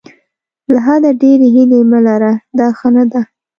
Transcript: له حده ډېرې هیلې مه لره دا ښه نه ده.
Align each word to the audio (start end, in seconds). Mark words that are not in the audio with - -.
له 0.71 0.77
حده 0.85 1.11
ډېرې 1.21 1.47
هیلې 1.55 1.79
مه 1.91 1.99
لره 2.07 2.31
دا 2.59 2.67
ښه 2.77 2.89
نه 2.95 3.03
ده. 3.11 3.21